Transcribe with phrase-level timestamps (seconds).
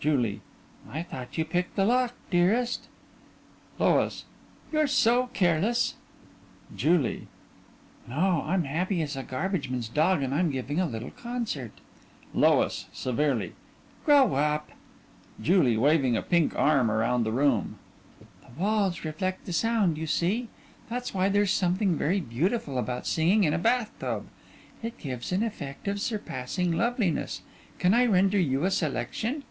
[0.00, 0.42] JULIE:
[0.88, 2.86] I thought you picked the lock, dearest.
[3.80, 4.26] LOIS:
[4.70, 5.94] You're so careless.
[6.76, 7.26] JULIE:
[8.06, 8.44] No.
[8.46, 11.72] I'm happy as a garbage man's dog and I'm giving a little concert.
[12.32, 13.54] LOIS: (Severely)
[14.04, 14.70] Grow up!
[15.42, 17.80] JULIE: (Waving a pink arm around the room)
[18.20, 20.46] The walls reflect the sound, you see.
[20.88, 24.26] That's why there's something very beautiful about singing in a bath tub.
[24.80, 27.42] It gives an effect of surpassing loveliness.
[27.80, 29.42] Can I render you a selection?